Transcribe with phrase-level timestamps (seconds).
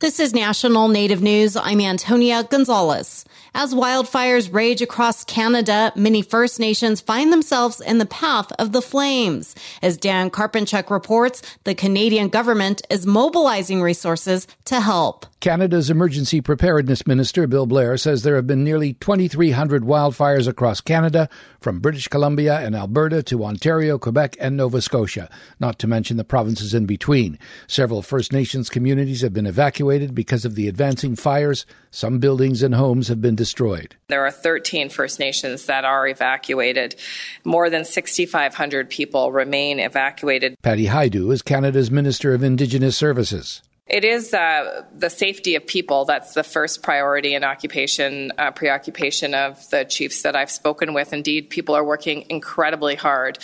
[0.00, 1.56] This is National Native News.
[1.56, 3.24] I'm Antonia Gonzalez.
[3.52, 8.80] As wildfires rage across Canada, many First Nations find themselves in the path of the
[8.80, 9.56] flames.
[9.82, 15.26] As Dan Karpenchuk reports, the Canadian government is mobilizing resources to help.
[15.40, 21.28] Canada's Emergency Preparedness Minister Bill Blair says there have been nearly 2,300 wildfires across Canada,
[21.60, 25.30] from British Columbia and Alberta to Ontario, Quebec, and Nova Scotia,
[25.60, 27.38] not to mention the provinces in between.
[27.68, 31.64] Several First Nations communities have been evacuated because of the advancing fires.
[31.92, 33.94] Some buildings and homes have been destroyed.
[34.08, 36.96] There are 13 First Nations that are evacuated.
[37.44, 40.56] More than 6,500 people remain evacuated.
[40.62, 43.62] Patty Hajdu is Canada's Minister of Indigenous Services.
[43.88, 49.34] It is uh, the safety of people that's the first priority and occupation uh, preoccupation
[49.34, 51.14] of the chiefs that I've spoken with.
[51.14, 53.38] Indeed, people are working incredibly hard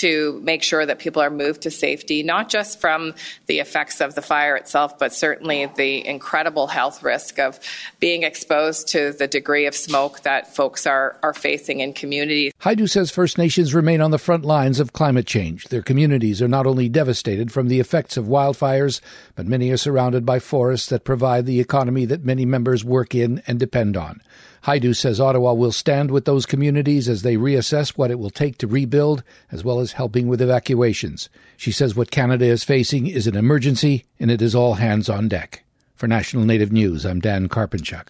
[0.00, 3.14] to make sure that people are moved to safety, not just from
[3.46, 7.60] the effects of the fire itself, but certainly the incredible health risk of
[7.98, 12.52] being exposed to the degree of smoke that folks are, are facing in communities.
[12.62, 15.64] Hajdu says First Nations remain on the front lines of climate change.
[15.64, 19.02] Their communities are not only devastated from the effects of wildfires,
[19.34, 23.42] but many are surrounded by forests that provide the economy that many members work in
[23.46, 24.22] and depend on.
[24.64, 28.58] Hajdu says Ottawa will stand with those communities as they reassess what it will take
[28.58, 31.30] to rebuild, as well as helping with evacuations.
[31.56, 35.28] She says what Canada is facing is an emergency, and it is all hands on
[35.28, 35.64] deck.
[35.94, 38.08] For National Native News, I'm Dan Karpenchuk.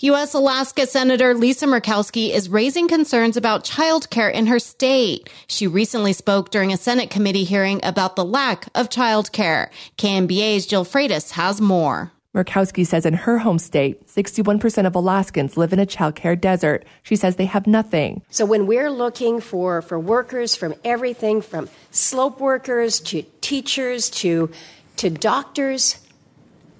[0.00, 0.34] U.S.
[0.34, 5.28] Alaska Senator Lisa Murkowski is raising concerns about childcare in her state.
[5.46, 9.70] She recently spoke during a Senate committee hearing about the lack of child care.
[9.96, 12.12] KNBA's Jill Freitas has more.
[12.34, 16.84] Murkowski says in her home state, 61% of Alaskans live in a childcare desert.
[17.04, 18.22] She says they have nothing.
[18.30, 24.50] So when we're looking for, for workers from everything from slope workers to teachers to,
[24.96, 25.98] to doctors,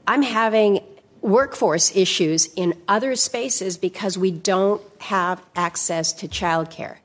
[0.09, 0.81] I'm having
[1.21, 6.97] workforce issues in other spaces because we don't have access to childcare.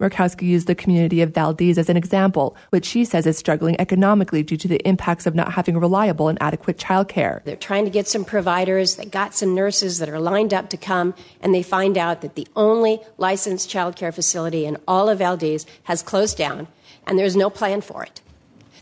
[0.00, 4.42] Murkowski used the community of Valdez as an example, which she says is struggling economically
[4.42, 7.42] due to the impacts of not having reliable and adequate childcare.
[7.44, 10.76] They're trying to get some providers, they got some nurses that are lined up to
[10.76, 15.64] come, and they find out that the only licensed childcare facility in all of Valdez
[15.84, 16.66] has closed down,
[17.06, 18.20] and there's no plan for it.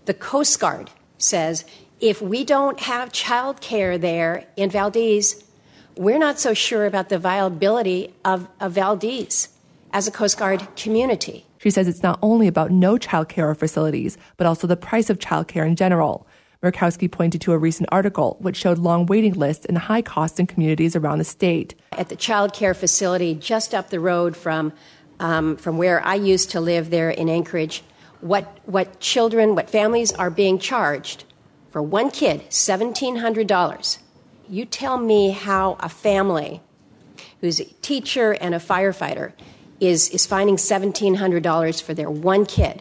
[0.07, 1.65] The Coast Guard says
[2.01, 5.45] if we don't have childcare there in Valdez,
[5.97, 9.52] we're not so sure about the viability of, of Valdez
[9.93, 11.47] as a Coast Guard community.
[11.59, 15.19] She says it's not only about no childcare or facilities, but also the price of
[15.19, 16.27] childcare in general.
[16.63, 20.47] Murkowski pointed to a recent article which showed long waiting lists and high costs in
[20.47, 21.75] communities around the state.
[21.93, 24.73] At the child care facility just up the road from,
[25.19, 27.83] um, from where I used to live there in Anchorage,
[28.21, 31.25] what, what children, what families are being charged
[31.73, 33.99] for one kid, $1,700.
[34.49, 36.61] You tell me how a family
[37.41, 39.33] who's a teacher and a firefighter
[39.83, 42.81] is, is finding $1,700 for their one kid.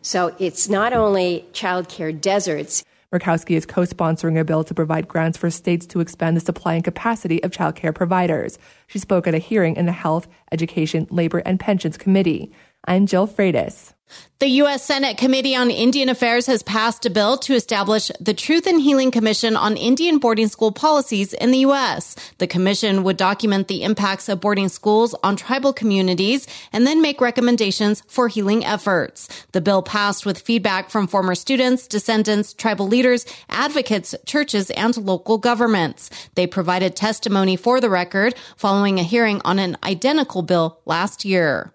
[0.00, 2.82] So it's not only childcare deserts.
[3.12, 6.74] Murkowski is co sponsoring a bill to provide grants for states to expand the supply
[6.74, 8.58] and capacity of childcare providers.
[8.86, 12.50] She spoke at a hearing in the Health, Education, Labor, and Pensions Committee.
[12.86, 13.92] I'm Jill Freitas.
[14.40, 14.84] The U.S.
[14.84, 19.10] Senate Committee on Indian Affairs has passed a bill to establish the Truth and Healing
[19.10, 22.16] Commission on Indian boarding school policies in the U.S.
[22.38, 27.20] The commission would document the impacts of boarding schools on tribal communities and then make
[27.20, 29.28] recommendations for healing efforts.
[29.52, 35.36] The bill passed with feedback from former students, descendants, tribal leaders, advocates, churches, and local
[35.36, 36.10] governments.
[36.34, 41.74] They provided testimony for the record following a hearing on an identical bill last year.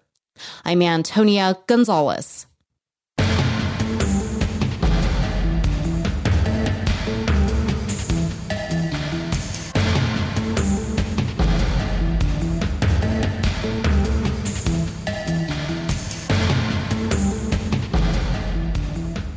[0.64, 2.46] I'm Antonia Gonzalez.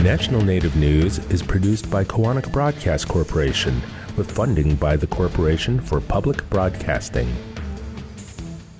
[0.01, 3.81] National Native News is produced by Koahnic Broadcast Corporation
[4.17, 7.31] with funding by the Corporation for Public Broadcasting.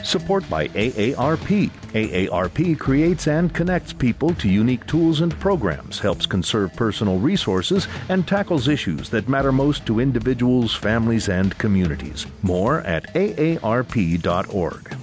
[0.03, 1.69] Support by AARP.
[1.93, 8.27] AARP creates and connects people to unique tools and programs, helps conserve personal resources, and
[8.27, 12.25] tackles issues that matter most to individuals, families, and communities.
[12.43, 14.95] More at aarp.org.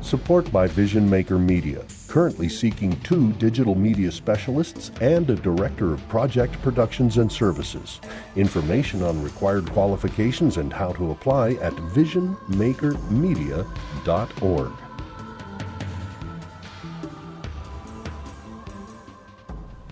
[0.00, 6.08] Support by Vision Maker Media currently seeking two digital media specialists and a director of
[6.08, 8.00] project productions and services.
[8.34, 14.72] Information on required qualifications and how to apply at visionmakermedia.org.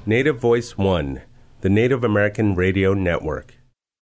[0.04, 1.22] Native Voice One,
[1.60, 3.57] the Native American Radio Network.